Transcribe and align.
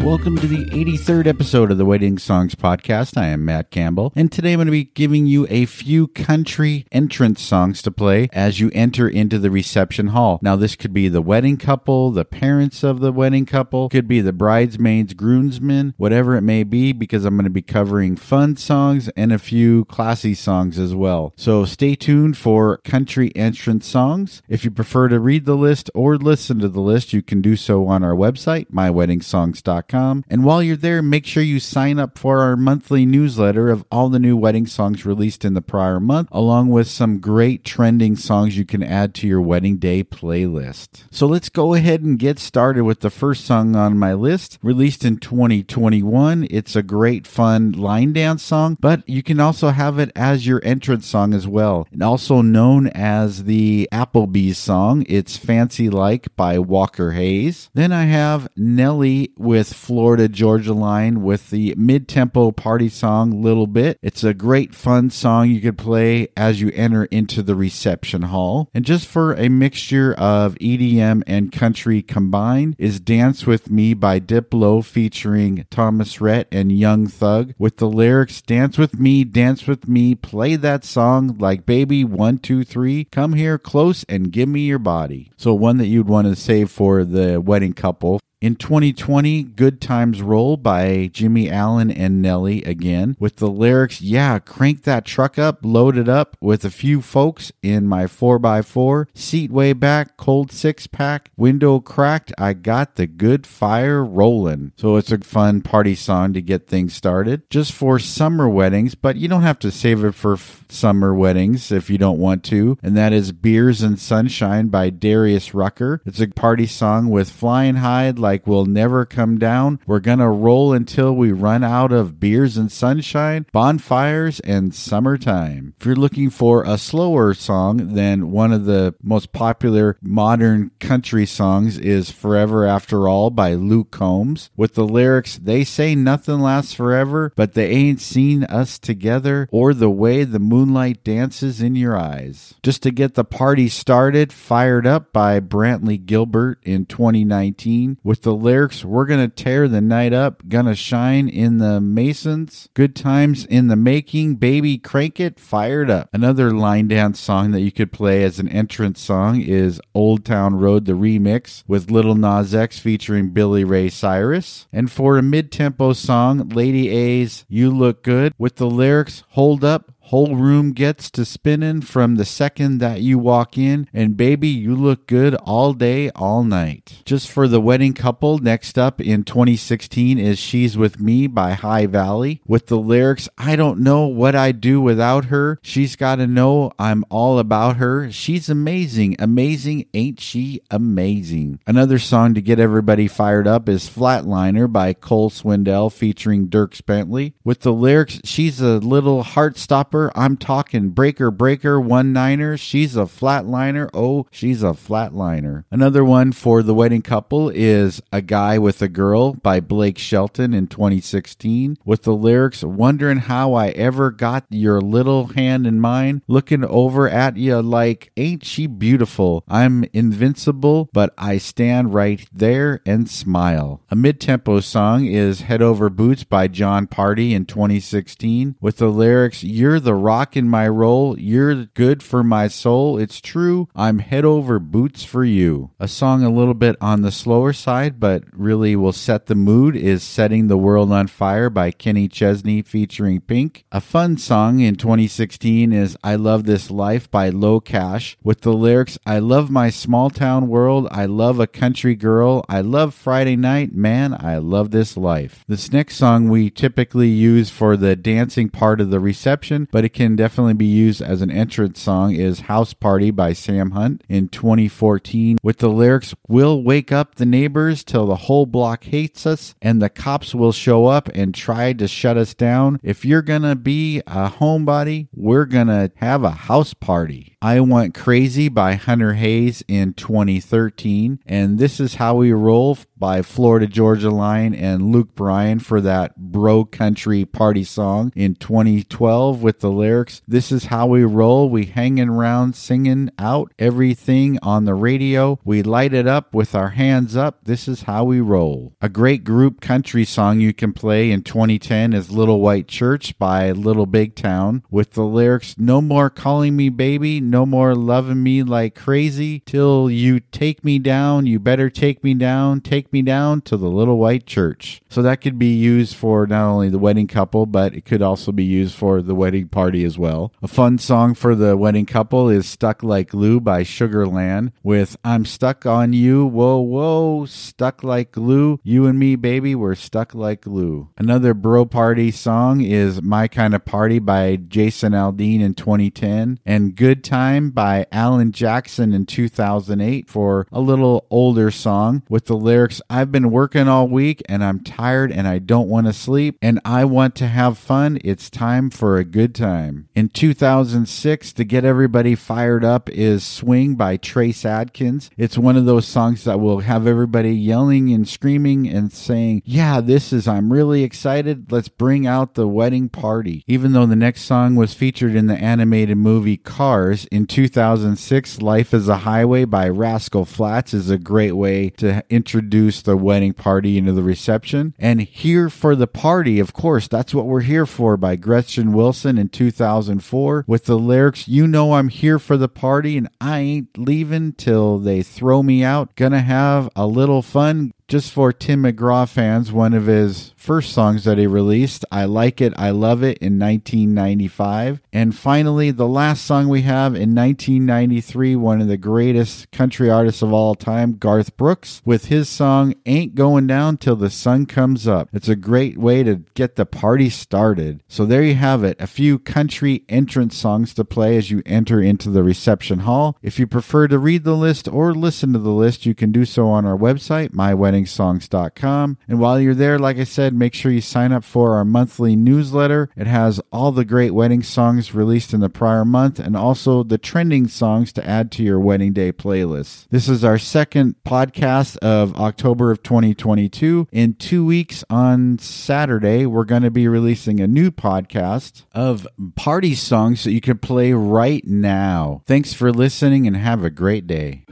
Welcome 0.00 0.36
to 0.38 0.46
the 0.46 0.64
83rd 0.70 1.26
episode 1.26 1.70
of 1.70 1.76
the 1.76 1.84
Wedding 1.84 2.16
Songs 2.16 2.54
Podcast. 2.54 3.18
I 3.18 3.26
am 3.26 3.44
Matt 3.44 3.70
Campbell, 3.70 4.12
and 4.16 4.32
today 4.32 4.52
I'm 4.52 4.58
going 4.58 4.66
to 4.66 4.72
be 4.72 4.84
giving 4.84 5.26
you 5.26 5.46
a 5.50 5.66
few 5.66 6.06
country 6.06 6.86
entrance 6.90 7.42
songs 7.42 7.82
to 7.82 7.90
play 7.90 8.30
as 8.32 8.58
you 8.58 8.70
enter 8.72 9.06
into 9.06 9.38
the 9.38 9.50
reception 9.50 10.08
hall. 10.08 10.38
Now, 10.40 10.56
this 10.56 10.76
could 10.76 10.94
be 10.94 11.08
the 11.08 11.20
wedding 11.20 11.58
couple, 11.58 12.10
the 12.10 12.24
parents 12.24 12.82
of 12.82 13.00
the 13.00 13.12
wedding 13.12 13.44
couple, 13.44 13.90
could 13.90 14.08
be 14.08 14.22
the 14.22 14.32
bridesmaids, 14.32 15.12
groomsmen, 15.12 15.92
whatever 15.98 16.36
it 16.36 16.42
may 16.42 16.62
be, 16.62 16.92
because 16.92 17.26
I'm 17.26 17.36
going 17.36 17.44
to 17.44 17.50
be 17.50 17.60
covering 17.60 18.16
fun 18.16 18.56
songs 18.56 19.10
and 19.10 19.30
a 19.30 19.38
few 19.38 19.84
classy 19.86 20.32
songs 20.32 20.78
as 20.78 20.94
well. 20.94 21.34
So 21.36 21.66
stay 21.66 21.94
tuned 21.94 22.38
for 22.38 22.78
country 22.78 23.30
entrance 23.36 23.86
songs. 23.86 24.42
If 24.48 24.64
you 24.64 24.70
prefer 24.70 25.08
to 25.08 25.20
read 25.20 25.44
the 25.44 25.56
list 25.56 25.90
or 25.94 26.16
listen 26.16 26.60
to 26.60 26.68
the 26.68 26.80
list, 26.80 27.12
you 27.12 27.20
can 27.20 27.42
do 27.42 27.56
so 27.56 27.86
on 27.88 28.02
our 28.02 28.14
website, 28.14 28.70
myweddingsongs.com. 28.70 29.87
And 29.92 30.44
while 30.44 30.62
you're 30.62 30.76
there, 30.76 31.02
make 31.02 31.26
sure 31.26 31.42
you 31.42 31.60
sign 31.60 31.98
up 31.98 32.18
for 32.18 32.40
our 32.40 32.56
monthly 32.56 33.06
newsletter 33.06 33.70
of 33.70 33.84
all 33.90 34.08
the 34.08 34.18
new 34.18 34.36
wedding 34.36 34.66
songs 34.66 35.06
released 35.06 35.44
in 35.44 35.54
the 35.54 35.62
prior 35.62 35.98
month, 35.98 36.28
along 36.30 36.68
with 36.68 36.88
some 36.88 37.20
great 37.20 37.64
trending 37.64 38.16
songs 38.16 38.58
you 38.58 38.64
can 38.64 38.82
add 38.82 39.14
to 39.14 39.26
your 39.26 39.40
wedding 39.40 39.78
day 39.78 40.04
playlist. 40.04 41.04
So 41.10 41.26
let's 41.26 41.48
go 41.48 41.74
ahead 41.74 42.02
and 42.02 42.18
get 42.18 42.38
started 42.38 42.84
with 42.84 43.00
the 43.00 43.10
first 43.10 43.44
song 43.44 43.74
on 43.76 43.98
my 43.98 44.12
list, 44.14 44.58
released 44.62 45.04
in 45.04 45.16
2021. 45.18 46.46
It's 46.50 46.76
a 46.76 46.82
great, 46.82 47.26
fun 47.26 47.72
line 47.72 48.12
dance 48.12 48.42
song, 48.42 48.76
but 48.80 49.08
you 49.08 49.22
can 49.22 49.40
also 49.40 49.70
have 49.70 49.98
it 49.98 50.12
as 50.14 50.46
your 50.46 50.60
entrance 50.64 51.06
song 51.06 51.32
as 51.32 51.46
well, 51.46 51.86
and 51.90 52.02
also 52.02 52.42
known 52.42 52.88
as 52.88 53.44
the 53.44 53.88
Applebee's 53.92 54.58
song. 54.58 55.04
It's 55.08 55.36
Fancy 55.36 55.88
Like 55.88 56.34
by 56.36 56.58
Walker 56.58 57.12
Hayes. 57.12 57.70
Then 57.74 57.92
I 57.92 58.04
have 58.04 58.48
Nelly 58.56 59.32
with 59.36 59.77
Florida 59.78 60.28
Georgia 60.28 60.74
Line 60.74 61.22
with 61.22 61.50
the 61.50 61.74
mid 61.78 62.08
tempo 62.08 62.50
party 62.50 62.88
song 62.88 63.42
Little 63.42 63.66
Bit. 63.66 63.98
It's 64.02 64.24
a 64.24 64.34
great 64.34 64.74
fun 64.74 65.08
song 65.10 65.50
you 65.50 65.60
could 65.60 65.78
play 65.78 66.28
as 66.36 66.60
you 66.60 66.70
enter 66.74 67.04
into 67.06 67.42
the 67.42 67.54
reception 67.54 68.22
hall. 68.22 68.68
And 68.74 68.84
just 68.84 69.06
for 69.06 69.32
a 69.34 69.48
mixture 69.48 70.12
of 70.14 70.56
EDM 70.56 71.22
and 71.26 71.52
country 71.52 72.02
combined 72.02 72.74
is 72.78 73.00
Dance 73.00 73.46
With 73.46 73.70
Me 73.70 73.94
by 73.94 74.20
Diplo 74.20 74.84
featuring 74.84 75.64
Thomas 75.70 76.20
Rhett 76.20 76.48
and 76.50 76.72
Young 76.72 77.06
Thug 77.06 77.54
with 77.58 77.78
the 77.78 77.88
lyrics 77.88 78.42
Dance 78.42 78.76
with 78.76 78.98
me, 78.98 79.24
dance 79.24 79.66
with 79.66 79.88
me, 79.88 80.14
play 80.14 80.56
that 80.56 80.84
song 80.84 81.36
like 81.38 81.66
baby 81.66 82.04
one, 82.04 82.38
two, 82.38 82.64
three, 82.64 83.04
come 83.04 83.34
here 83.34 83.58
close 83.58 84.04
and 84.08 84.32
give 84.32 84.48
me 84.48 84.62
your 84.62 84.78
body. 84.78 85.30
So 85.36 85.54
one 85.54 85.76
that 85.78 85.86
you'd 85.86 86.08
want 86.08 86.26
to 86.26 86.36
save 86.36 86.70
for 86.70 87.04
the 87.04 87.40
wedding 87.40 87.74
couple 87.74 88.20
in 88.40 88.54
2020, 88.54 89.42
Good 89.42 89.80
Times 89.80 90.22
Roll 90.22 90.56
by 90.56 91.10
Jimmy 91.12 91.50
Allen 91.50 91.90
and 91.90 92.22
Nelly 92.22 92.62
again, 92.62 93.16
with 93.18 93.36
the 93.36 93.48
lyrics, 93.48 94.00
Yeah, 94.00 94.38
crank 94.38 94.84
that 94.84 95.04
truck 95.04 95.38
up, 95.38 95.58
load 95.62 95.96
it 95.98 96.08
up 96.08 96.36
with 96.40 96.64
a 96.64 96.70
few 96.70 97.02
folks 97.02 97.50
in 97.62 97.86
my 97.86 98.04
4x4, 98.04 99.06
seat 99.14 99.50
way 99.50 99.72
back, 99.72 100.16
cold 100.16 100.52
six 100.52 100.86
pack, 100.86 101.30
window 101.36 101.80
cracked, 101.80 102.32
I 102.38 102.52
got 102.52 102.94
the 102.94 103.06
good 103.06 103.46
fire 103.46 104.04
rolling. 104.04 104.72
So 104.76 104.96
it's 104.96 105.10
a 105.10 105.18
fun 105.18 105.62
party 105.62 105.94
song 105.94 106.32
to 106.34 106.40
get 106.40 106.68
things 106.68 106.94
started, 106.94 107.48
just 107.50 107.72
for 107.72 107.98
summer 107.98 108.48
weddings, 108.48 108.94
but 108.94 109.16
you 109.16 109.26
don't 109.28 109.42
have 109.42 109.58
to 109.60 109.70
save 109.70 110.04
it 110.04 110.14
for 110.14 110.34
f- 110.34 110.64
summer 110.68 111.14
weddings 111.14 111.72
if 111.72 111.90
you 111.90 111.98
don't 111.98 112.18
want 112.18 112.44
to. 112.44 112.78
And 112.82 112.96
that 112.96 113.12
is 113.12 113.32
Beers 113.32 113.82
and 113.82 113.98
Sunshine 113.98 114.68
by 114.68 114.90
Darius 114.90 115.54
Rucker. 115.54 116.02
It's 116.06 116.20
a 116.20 116.28
party 116.28 116.66
song 116.66 117.10
with 117.10 117.30
Flying 117.30 117.76
High 117.76 118.12
we'll 118.46 118.66
never 118.66 119.04
come 119.04 119.38
down. 119.38 119.80
We're 119.86 120.00
gonna 120.00 120.30
roll 120.30 120.72
until 120.72 121.14
we 121.14 121.32
run 121.32 121.64
out 121.64 121.92
of 121.92 122.20
beers 122.20 122.56
and 122.56 122.70
sunshine, 122.70 123.46
bonfires, 123.52 124.40
and 124.40 124.74
summertime. 124.74 125.74
If 125.80 125.86
you're 125.86 125.96
looking 125.96 126.30
for 126.30 126.64
a 126.64 126.78
slower 126.78 127.34
song, 127.34 127.94
then 127.94 128.30
one 128.30 128.52
of 128.52 128.64
the 128.64 128.94
most 129.02 129.32
popular 129.32 129.96
modern 130.02 130.70
country 130.80 131.26
songs 131.26 131.78
is 131.78 132.10
Forever 132.10 132.64
After 132.66 133.08
All 133.08 133.30
by 133.30 133.54
Luke 133.54 133.90
Combs, 133.90 134.50
with 134.56 134.74
the 134.74 134.84
lyrics, 134.84 135.38
They 135.38 135.64
say 135.64 135.94
nothing 135.94 136.40
lasts 136.40 136.74
forever, 136.74 137.32
but 137.36 137.54
they 137.54 137.70
ain't 137.70 138.00
seen 138.00 138.44
us 138.44 138.78
together, 138.78 139.48
or 139.50 139.74
the 139.74 139.90
way 139.90 140.24
the 140.24 140.38
moonlight 140.38 141.04
dances 141.04 141.60
in 141.60 141.74
your 141.74 141.96
eyes. 141.96 142.54
Just 142.62 142.82
to 142.82 142.90
get 142.90 143.14
the 143.14 143.24
party 143.24 143.68
started, 143.68 144.32
Fired 144.32 144.86
Up 144.86 145.12
by 145.12 145.40
Brantley 145.40 146.04
Gilbert 146.04 146.58
in 146.62 146.86
2019, 146.86 147.98
with 148.02 148.17
with 148.18 148.24
the 148.24 148.34
lyrics, 148.34 148.84
We're 148.84 149.06
to 149.06 149.28
tear 149.28 149.68
the 149.68 149.80
night 149.80 150.12
up, 150.12 150.48
gonna 150.48 150.74
shine 150.74 151.28
in 151.28 151.58
the 151.58 151.80
Masons, 151.80 152.68
good 152.74 152.96
times 152.96 153.44
in 153.44 153.68
the 153.68 153.76
making, 153.76 154.36
baby, 154.36 154.76
crank 154.76 155.20
it, 155.20 155.38
fired 155.38 155.88
up. 155.88 156.08
Another 156.12 156.50
line 156.50 156.88
dance 156.88 157.20
song 157.20 157.52
that 157.52 157.60
you 157.60 157.70
could 157.70 157.92
play 157.92 158.24
as 158.24 158.40
an 158.40 158.48
entrance 158.48 159.00
song 159.00 159.40
is 159.40 159.80
Old 159.94 160.24
Town 160.24 160.56
Road, 160.56 160.86
the 160.86 160.94
remix 160.94 161.62
with 161.68 161.92
Lil 161.92 162.16
Nas 162.16 162.56
X 162.56 162.80
featuring 162.80 163.30
Billy 163.30 163.62
Ray 163.62 163.88
Cyrus. 163.88 164.66
And 164.72 164.90
for 164.90 165.16
a 165.16 165.22
mid 165.22 165.52
tempo 165.52 165.92
song, 165.92 166.48
Lady 166.48 166.88
A's 166.88 167.44
You 167.48 167.70
Look 167.70 168.02
Good 168.02 168.34
with 168.36 168.56
the 168.56 168.68
lyrics, 168.68 169.22
Hold 169.30 169.62
up, 169.62 169.92
Whole 170.08 170.36
room 170.36 170.72
gets 170.72 171.10
to 171.10 171.26
spinning 171.26 171.82
from 171.82 172.16
the 172.16 172.24
second 172.24 172.78
that 172.78 173.02
you 173.02 173.18
walk 173.18 173.58
in, 173.58 173.86
and 173.92 174.16
baby, 174.16 174.48
you 174.48 174.74
look 174.74 175.06
good 175.06 175.34
all 175.34 175.74
day, 175.74 176.08
all 176.16 176.42
night. 176.42 177.02
Just 177.04 177.30
for 177.30 177.46
the 177.46 177.60
wedding 177.60 177.92
couple, 177.92 178.38
next 178.38 178.78
up 178.78 179.02
in 179.02 179.22
2016 179.22 180.18
is 180.18 180.38
She's 180.38 180.78
With 180.78 180.98
Me 180.98 181.26
by 181.26 181.52
High 181.52 181.84
Valley 181.84 182.40
with 182.46 182.68
the 182.68 182.78
lyrics 182.78 183.28
I 183.36 183.54
don't 183.54 183.80
know 183.80 184.06
what 184.06 184.34
I'd 184.34 184.62
do 184.62 184.80
without 184.80 185.26
her. 185.26 185.58
She's 185.60 185.94
got 185.94 186.16
to 186.16 186.26
know 186.26 186.72
I'm 186.78 187.04
all 187.10 187.38
about 187.38 187.76
her. 187.76 188.10
She's 188.10 188.48
amazing. 188.48 189.16
Amazing. 189.18 189.88
Ain't 189.92 190.20
she 190.20 190.62
amazing? 190.70 191.60
Another 191.66 191.98
song 191.98 192.32
to 192.32 192.40
get 192.40 192.58
everybody 192.58 193.08
fired 193.08 193.46
up 193.46 193.68
is 193.68 193.90
Flatliner 193.90 194.72
by 194.72 194.94
Cole 194.94 195.28
Swindell 195.28 195.92
featuring 195.92 196.48
Dierks 196.48 196.80
Bentley 196.84 197.34
with 197.44 197.60
the 197.60 197.74
lyrics 197.74 198.22
She's 198.24 198.62
a 198.62 198.78
little 198.78 199.22
heart 199.22 199.58
stopper 199.58 199.97
I'm 200.14 200.36
talking 200.36 200.90
breaker, 200.90 201.30
breaker, 201.30 201.80
one 201.80 202.12
niner. 202.12 202.56
She's 202.56 202.96
a 202.96 203.00
flatliner. 203.00 203.88
Oh, 203.92 204.26
she's 204.30 204.62
a 204.62 204.72
flatliner. 204.72 205.64
Another 205.70 206.04
one 206.04 206.32
for 206.32 206.62
the 206.62 206.74
wedding 206.74 207.02
couple 207.02 207.50
is 207.50 208.00
A 208.12 208.22
Guy 208.22 208.58
with 208.58 208.80
a 208.82 208.88
Girl 208.88 209.34
by 209.34 209.60
Blake 209.60 209.98
Shelton 209.98 210.54
in 210.54 210.66
2016 210.66 211.78
with 211.84 212.02
the 212.02 212.14
lyrics, 212.14 212.62
Wondering 212.62 213.18
how 213.18 213.54
I 213.54 213.68
ever 213.70 214.10
got 214.10 214.44
your 214.50 214.80
little 214.80 215.28
hand 215.28 215.66
in 215.66 215.80
mine, 215.80 216.22
looking 216.28 216.64
over 216.64 217.08
at 217.08 217.36
you 217.36 217.60
like, 217.60 218.12
Ain't 218.16 218.44
she 218.44 218.66
beautiful? 218.66 219.44
I'm 219.48 219.84
invincible, 219.92 220.88
but 220.92 221.12
I 221.18 221.38
stand 221.38 221.94
right 221.94 222.26
there 222.32 222.80
and 222.86 223.10
smile. 223.10 223.82
A 223.90 223.96
mid 223.96 224.20
tempo 224.20 224.60
song 224.60 225.06
is 225.06 225.42
Head 225.42 225.62
Over 225.62 225.90
Boots 225.90 226.24
by 226.24 226.48
Jon 226.48 226.86
Pardi 226.86 227.32
in 227.32 227.46
2016 227.46 228.56
with 228.60 228.76
the 228.78 228.88
lyrics, 228.88 229.42
You're 229.42 229.80
the 229.80 229.87
the 229.88 229.94
rock 229.94 230.36
in 230.36 230.46
my 230.46 230.68
roll. 230.68 231.18
You're 231.18 231.64
good 231.64 232.02
for 232.02 232.22
my 232.22 232.46
soul. 232.46 232.98
It's 232.98 233.22
true. 233.22 233.70
I'm 233.74 234.00
head 234.00 234.22
over 234.22 234.58
boots 234.58 235.02
for 235.02 235.24
you. 235.24 235.70
A 235.80 235.88
song 235.88 236.22
a 236.22 236.28
little 236.28 236.52
bit 236.52 236.76
on 236.78 237.00
the 237.00 237.10
slower 237.10 237.54
side, 237.54 237.98
but 237.98 238.24
really 238.30 238.76
will 238.76 238.92
set 238.92 239.24
the 239.26 239.34
mood 239.34 239.74
is 239.74 240.02
Setting 240.02 240.48
the 240.48 240.58
World 240.58 240.92
on 240.92 241.06
Fire 241.06 241.48
by 241.48 241.70
Kenny 241.70 242.06
Chesney 242.06 242.60
featuring 242.60 243.22
Pink. 243.22 243.64
A 243.72 243.80
fun 243.80 244.18
song 244.18 244.60
in 244.60 244.74
2016 244.74 245.72
is 245.72 245.96
I 246.04 246.16
Love 246.16 246.44
This 246.44 246.70
Life 246.70 247.10
by 247.10 247.30
LOCASH 247.30 248.18
with 248.22 248.42
the 248.42 248.52
lyrics 248.52 248.98
I 249.06 249.20
love 249.20 249.48
my 249.48 249.70
small 249.70 250.10
town 250.10 250.48
world. 250.48 250.86
I 250.90 251.06
love 251.06 251.40
a 251.40 251.46
country 251.46 251.94
girl. 251.94 252.44
I 252.46 252.60
love 252.60 252.92
Friday 252.92 253.36
night. 253.36 253.72
Man, 253.72 254.12
I 254.12 254.36
love 254.36 254.70
this 254.70 254.98
life. 254.98 255.46
This 255.48 255.72
next 255.72 255.96
song 255.96 256.28
we 256.28 256.50
typically 256.50 257.08
use 257.08 257.48
for 257.48 257.74
the 257.74 257.96
dancing 257.96 258.50
part 258.50 258.82
of 258.82 258.90
the 258.90 259.00
reception, 259.00 259.66
but 259.72 259.77
but 259.78 259.84
it 259.84 259.90
can 259.90 260.16
definitely 260.16 260.54
be 260.54 260.66
used 260.66 261.00
as 261.00 261.22
an 261.22 261.30
entrance 261.30 261.80
song 261.80 262.12
is 262.12 262.40
House 262.40 262.74
Party 262.74 263.12
by 263.12 263.32
Sam 263.32 263.70
Hunt 263.70 264.02
in 264.08 264.26
2014 264.26 265.38
with 265.40 265.58
the 265.58 265.68
lyrics, 265.68 266.16
We'll 266.26 266.64
wake 266.64 266.90
up 266.90 267.14
the 267.14 267.24
neighbors 267.24 267.84
till 267.84 268.06
the 268.06 268.16
whole 268.16 268.44
block 268.44 268.82
hates 268.82 269.24
us 269.24 269.54
and 269.62 269.80
the 269.80 269.88
cops 269.88 270.34
will 270.34 270.50
show 270.50 270.86
up 270.86 271.08
and 271.14 271.32
try 271.32 271.74
to 271.74 271.86
shut 271.86 272.16
us 272.16 272.34
down. 272.34 272.80
If 272.82 273.04
you're 273.04 273.22
gonna 273.22 273.54
be 273.54 274.00
a 274.00 274.28
homebody, 274.28 275.06
we're 275.14 275.44
gonna 275.44 275.92
have 275.98 276.24
a 276.24 276.30
house 276.30 276.74
party. 276.74 277.36
I 277.40 277.60
Want 277.60 277.94
Crazy 277.94 278.48
by 278.48 278.74
Hunter 278.74 279.14
Hayes 279.14 279.62
in 279.68 279.94
2013. 279.94 281.20
And 281.24 281.60
This 281.60 281.78
Is 281.78 281.94
How 281.94 282.16
We 282.16 282.32
Roll 282.32 282.76
by 282.98 283.22
Florida 283.22 283.66
Georgia 283.66 284.10
Line 284.10 284.54
and 284.54 284.92
Luke 284.92 285.14
Bryan 285.14 285.58
for 285.58 285.80
that 285.80 286.16
bro 286.16 286.64
country 286.64 287.24
party 287.24 287.64
song 287.64 288.12
in 288.14 288.34
2012 288.34 289.42
with 289.42 289.60
the 289.60 289.70
lyrics 289.70 290.22
This 290.26 290.50
is 290.52 290.66
how 290.66 290.86
we 290.86 291.04
roll. 291.04 291.48
We 291.48 291.66
hanging 291.66 292.08
around 292.08 292.56
singing 292.56 293.10
out 293.18 293.52
everything 293.58 294.38
on 294.42 294.64
the 294.64 294.74
radio. 294.74 295.38
We 295.44 295.62
light 295.62 295.94
it 295.94 296.06
up 296.06 296.34
with 296.34 296.54
our 296.54 296.70
hands 296.70 297.16
up. 297.16 297.44
This 297.44 297.68
is 297.68 297.82
how 297.82 298.04
we 298.04 298.20
roll. 298.20 298.74
A 298.80 298.88
great 298.88 299.24
group 299.24 299.60
country 299.60 300.04
song 300.04 300.40
you 300.40 300.52
can 300.52 300.72
play 300.72 301.10
in 301.10 301.22
2010 301.22 301.92
is 301.92 302.10
Little 302.10 302.40
White 302.40 302.68
Church 302.68 303.18
by 303.18 303.52
Little 303.52 303.86
Big 303.86 304.14
Town 304.14 304.64
with 304.70 304.92
the 304.92 305.04
lyrics 305.04 305.54
No 305.58 305.80
more 305.80 306.10
calling 306.10 306.56
me 306.56 306.68
baby, 306.68 307.20
no 307.20 307.46
more 307.46 307.74
loving 307.74 308.22
me 308.22 308.42
like 308.42 308.74
crazy 308.74 309.40
till 309.40 309.90
you 309.90 310.20
take 310.20 310.64
me 310.64 310.78
down. 310.78 311.26
You 311.26 311.38
better 311.38 311.70
take 311.70 312.02
me 312.02 312.14
down. 312.14 312.60
Take 312.60 312.87
me 312.92 313.02
down 313.02 313.40
to 313.42 313.56
the 313.56 313.68
little 313.68 313.98
white 313.98 314.26
church. 314.26 314.80
So 314.88 315.02
that 315.02 315.20
could 315.20 315.38
be 315.38 315.54
used 315.54 315.94
for 315.96 316.26
not 316.26 316.48
only 316.48 316.68
the 316.68 316.78
wedding 316.78 317.06
couple, 317.06 317.46
but 317.46 317.74
it 317.74 317.84
could 317.84 318.02
also 318.02 318.32
be 318.32 318.44
used 318.44 318.74
for 318.74 319.02
the 319.02 319.14
wedding 319.14 319.48
party 319.48 319.84
as 319.84 319.98
well. 319.98 320.32
A 320.42 320.48
fun 320.48 320.78
song 320.78 321.14
for 321.14 321.34
the 321.34 321.56
wedding 321.56 321.86
couple 321.86 322.28
is 322.28 322.46
Stuck 322.46 322.82
Like 322.82 323.10
Glue 323.10 323.40
by 323.40 323.62
Sugarland 323.62 324.52
with 324.62 324.96
I'm 325.04 325.24
Stuck 325.24 325.66
on 325.66 325.92
You. 325.92 326.26
Whoa, 326.26 326.58
whoa, 326.58 327.26
stuck 327.26 327.82
like 327.82 328.12
glue. 328.12 328.60
You 328.62 328.86
and 328.86 328.98
me, 328.98 329.16
baby, 329.16 329.54
we're 329.54 329.74
stuck 329.74 330.14
like 330.14 330.42
glue. 330.42 330.88
Another 330.96 331.34
bro 331.34 331.66
party 331.66 332.10
song 332.10 332.60
is 332.60 333.02
My 333.02 333.28
Kind 333.28 333.54
of 333.54 333.64
Party 333.64 333.98
by 333.98 334.36
Jason 334.36 334.92
Aldean 334.92 335.40
in 335.40 335.54
2010 335.54 336.40
and 336.44 336.74
Good 336.74 337.04
Time 337.04 337.50
by 337.50 337.86
Alan 337.92 338.32
Jackson 338.32 338.92
in 338.92 339.06
2008 339.06 340.08
for 340.08 340.46
a 340.52 340.60
little 340.60 341.06
older 341.10 341.50
song 341.50 342.02
with 342.08 342.26
the 342.26 342.36
lyrics 342.36 342.77
I've 342.88 343.12
been 343.12 343.30
working 343.30 343.68
all 343.68 343.88
week 343.88 344.22
and 344.28 344.44
I'm 344.44 344.60
tired 344.60 345.10
and 345.10 345.26
I 345.26 345.38
don't 345.38 345.68
want 345.68 345.86
to 345.86 345.92
sleep 345.92 346.38
and 346.42 346.60
I 346.64 346.84
want 346.84 347.14
to 347.16 347.26
have 347.26 347.58
fun. 347.58 347.98
It's 348.04 348.30
time 348.30 348.70
for 348.70 348.96
a 348.96 349.04
good 349.04 349.34
time. 349.34 349.88
In 349.94 350.08
2006, 350.08 351.32
to 351.32 351.44
get 351.44 351.64
everybody 351.64 352.14
fired 352.14 352.64
up, 352.64 352.88
is 352.90 353.24
Swing 353.24 353.74
by 353.74 353.96
Trace 353.96 354.44
Adkins. 354.44 355.10
It's 355.16 355.38
one 355.38 355.56
of 355.56 355.64
those 355.64 355.86
songs 355.86 356.24
that 356.24 356.40
will 356.40 356.60
have 356.60 356.86
everybody 356.86 357.34
yelling 357.34 357.92
and 357.92 358.08
screaming 358.08 358.68
and 358.68 358.92
saying, 358.92 359.42
Yeah, 359.44 359.80
this 359.80 360.12
is, 360.12 360.28
I'm 360.28 360.52
really 360.52 360.82
excited. 360.82 361.50
Let's 361.50 361.68
bring 361.68 362.06
out 362.06 362.34
the 362.34 362.48
wedding 362.48 362.88
party. 362.88 363.44
Even 363.46 363.72
though 363.72 363.86
the 363.86 363.96
next 363.96 364.22
song 364.22 364.56
was 364.56 364.74
featured 364.74 365.14
in 365.14 365.26
the 365.26 365.36
animated 365.36 365.96
movie 365.96 366.36
Cars 366.36 367.06
in 367.06 367.26
2006, 367.26 368.42
Life 368.42 368.74
is 368.74 368.88
a 368.88 368.98
Highway 368.98 369.44
by 369.44 369.68
Rascal 369.68 370.24
Flatts 370.24 370.74
is 370.74 370.90
a 370.90 370.98
great 370.98 371.32
way 371.32 371.70
to 371.70 372.04
introduce 372.10 372.67
introduce 372.68 372.82
the 372.82 372.96
wedding 372.98 373.32
party 373.32 373.78
into 373.78 373.92
the 373.92 374.02
reception. 374.02 374.74
And 374.78 375.00
Here 375.00 375.48
for 375.48 375.74
the 375.74 375.86
Party, 375.86 376.38
of 376.38 376.52
course, 376.52 376.86
that's 376.86 377.14
what 377.14 377.24
we're 377.24 377.40
here 377.40 377.64
for 377.64 377.96
by 377.96 378.16
Gretchen 378.16 378.74
Wilson 378.74 379.16
in 379.16 379.30
2004 379.30 380.44
with 380.46 380.66
the 380.66 380.78
lyrics, 380.78 381.26
You 381.26 381.46
know 381.46 381.74
I'm 381.74 381.88
here 381.88 382.18
for 382.18 382.36
the 382.36 382.48
party 382.48 382.98
and 382.98 383.08
I 383.22 383.38
ain't 383.38 383.78
leaving 383.78 384.34
till 384.34 384.78
they 384.78 385.02
throw 385.02 385.42
me 385.42 385.64
out. 385.64 385.96
Gonna 385.96 386.20
have 386.20 386.68
a 386.76 386.86
little 386.86 387.22
fun. 387.22 387.72
Just 387.88 388.12
for 388.12 388.34
Tim 388.34 388.64
McGraw 388.64 389.08
fans, 389.08 389.50
one 389.50 389.72
of 389.72 389.86
his 389.86 390.34
first 390.36 390.74
songs 390.74 391.04
that 391.04 391.16
he 391.16 391.26
released, 391.26 391.86
I 391.90 392.04
Like 392.04 392.38
It, 392.42 392.52
I 392.58 392.68
Love 392.68 393.02
It, 393.02 393.16
in 393.16 393.38
1995. 393.38 394.82
And 394.92 395.16
finally, 395.16 395.70
the 395.70 395.88
last 395.88 396.26
song 396.26 396.48
we 396.48 396.62
have 396.62 396.94
in 396.94 397.14
1993, 397.14 398.36
one 398.36 398.60
of 398.60 398.68
the 398.68 398.76
greatest 398.76 399.50
country 399.52 399.88
artists 399.88 400.20
of 400.20 400.34
all 400.34 400.54
time, 400.54 400.98
Garth 400.98 401.34
Brooks, 401.38 401.80
with 401.82 402.06
his 402.06 402.28
song 402.28 402.74
Ain't 402.84 403.14
Going 403.14 403.46
Down 403.46 403.78
Till 403.78 403.96
the 403.96 404.10
Sun 404.10 404.46
Comes 404.46 404.86
Up. 404.86 405.08
It's 405.14 405.28
a 405.30 405.34
great 405.34 405.78
way 405.78 406.02
to 406.02 406.16
get 406.34 406.56
the 406.56 406.66
party 406.66 407.08
started. 407.08 407.82
So 407.88 408.04
there 408.04 408.22
you 408.22 408.34
have 408.34 408.64
it, 408.64 408.78
a 408.78 408.86
few 408.86 409.18
country 409.18 409.86
entrance 409.88 410.36
songs 410.36 410.74
to 410.74 410.84
play 410.84 411.16
as 411.16 411.30
you 411.30 411.42
enter 411.46 411.80
into 411.80 412.10
the 412.10 412.22
reception 412.22 412.80
hall. 412.80 413.16
If 413.22 413.38
you 413.38 413.46
prefer 413.46 413.88
to 413.88 413.98
read 413.98 414.24
the 414.24 414.36
list 414.36 414.68
or 414.68 414.92
listen 414.92 415.32
to 415.32 415.38
the 415.38 415.48
list, 415.52 415.86
you 415.86 415.94
can 415.94 416.12
do 416.12 416.26
so 416.26 416.48
on 416.48 416.66
our 416.66 416.76
website, 416.76 417.30
mywedding 417.30 417.77
weddingSongs.com. 417.78 418.98
And 419.08 419.18
while 419.18 419.40
you're 419.40 419.54
there, 419.54 419.78
like 419.78 419.98
I 419.98 420.04
said, 420.04 420.34
make 420.34 420.54
sure 420.54 420.72
you 420.72 420.80
sign 420.80 421.12
up 421.12 421.24
for 421.24 421.54
our 421.54 421.64
monthly 421.64 422.16
newsletter. 422.16 422.90
It 422.96 423.06
has 423.06 423.40
all 423.52 423.72
the 423.72 423.84
great 423.84 424.12
wedding 424.12 424.42
songs 424.42 424.94
released 424.94 425.32
in 425.32 425.40
the 425.40 425.48
prior 425.48 425.84
month 425.84 426.18
and 426.18 426.36
also 426.36 426.82
the 426.82 426.98
trending 426.98 427.48
songs 427.48 427.92
to 427.94 428.06
add 428.06 428.30
to 428.32 428.42
your 428.42 428.60
wedding 428.60 428.92
day 428.92 429.12
playlist. 429.12 429.86
This 429.90 430.08
is 430.08 430.24
our 430.24 430.38
second 430.38 430.96
podcast 431.06 431.76
of 431.78 432.14
October 432.16 432.70
of 432.70 432.82
2022. 432.82 433.88
In 433.92 434.14
two 434.14 434.44
weeks 434.44 434.84
on 434.90 435.38
Saturday, 435.38 436.26
we're 436.26 436.44
going 436.44 436.62
to 436.62 436.70
be 436.70 436.88
releasing 436.88 437.40
a 437.40 437.46
new 437.46 437.70
podcast 437.70 438.64
of 438.72 439.06
party 439.36 439.74
songs 439.74 440.24
that 440.24 440.32
you 440.32 440.40
can 440.40 440.58
play 440.58 440.92
right 440.92 441.46
now. 441.46 442.22
Thanks 442.26 442.52
for 442.52 442.72
listening 442.72 443.26
and 443.26 443.36
have 443.36 443.64
a 443.64 443.70
great 443.70 444.06
day. 444.06 444.44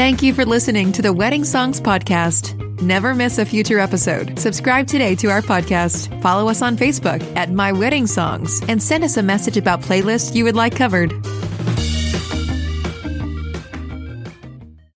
Thank 0.00 0.22
you 0.22 0.32
for 0.32 0.46
listening 0.46 0.92
to 0.92 1.02
the 1.02 1.12
Wedding 1.12 1.44
Songs 1.44 1.78
Podcast. 1.78 2.56
Never 2.80 3.14
miss 3.14 3.36
a 3.36 3.44
future 3.44 3.78
episode. 3.78 4.38
Subscribe 4.38 4.86
today 4.86 5.14
to 5.16 5.26
our 5.26 5.42
podcast. 5.42 6.22
Follow 6.22 6.48
us 6.48 6.62
on 6.62 6.78
Facebook 6.78 7.20
at 7.36 7.52
My 7.52 7.70
Wedding 7.70 8.06
Songs 8.06 8.62
and 8.66 8.82
send 8.82 9.04
us 9.04 9.18
a 9.18 9.22
message 9.22 9.58
about 9.58 9.82
playlists 9.82 10.34
you 10.34 10.44
would 10.44 10.56
like 10.56 10.74
covered. 10.74 11.12